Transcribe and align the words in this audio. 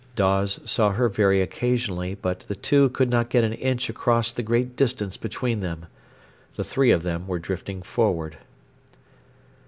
Dawes 0.15 0.59
saw 0.65 0.93
her 0.93 1.07
very 1.09 1.43
occasionally, 1.43 2.15
but 2.15 2.39
the 2.47 2.55
two 2.55 2.89
could 2.89 3.11
not 3.11 3.29
get 3.29 3.43
an 3.43 3.53
inch 3.53 3.87
across 3.87 4.31
the 4.31 4.41
great 4.41 4.75
distance 4.75 5.15
between 5.15 5.59
them. 5.59 5.85
The 6.55 6.63
three 6.63 6.89
of 6.89 7.03
them 7.03 7.27
were 7.27 7.37
drifting 7.37 7.83
forward. 7.83 8.37